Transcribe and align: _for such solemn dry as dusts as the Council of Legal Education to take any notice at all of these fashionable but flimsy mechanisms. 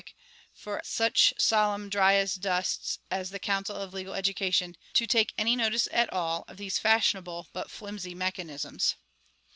_for 0.55 0.81
such 0.83 1.31
solemn 1.37 1.87
dry 1.87 2.15
as 2.15 2.33
dusts 2.33 2.97
as 3.11 3.29
the 3.29 3.37
Council 3.37 3.75
of 3.75 3.93
Legal 3.93 4.15
Education 4.15 4.75
to 4.93 5.05
take 5.05 5.31
any 5.37 5.55
notice 5.55 5.87
at 5.91 6.11
all 6.11 6.43
of 6.47 6.57
these 6.57 6.79
fashionable 6.79 7.49
but 7.53 7.69
flimsy 7.69 8.15
mechanisms. 8.15 8.95